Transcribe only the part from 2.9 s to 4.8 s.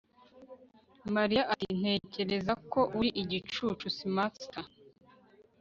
uri igicucu Spamster